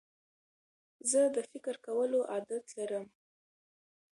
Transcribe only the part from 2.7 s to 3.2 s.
لرم.